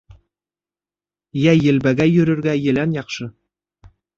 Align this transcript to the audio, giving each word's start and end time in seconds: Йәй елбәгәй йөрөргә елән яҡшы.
Йәй 1.43 1.61
елбәгәй 1.67 2.15
йөрөргә 2.17 2.59
елән 2.65 2.99
яҡшы. 2.99 3.29